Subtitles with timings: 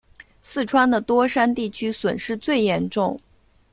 [0.41, 3.21] 四川的多山地区损失最严重。